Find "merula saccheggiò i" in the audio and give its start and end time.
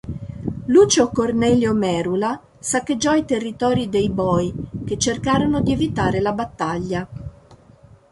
1.75-3.23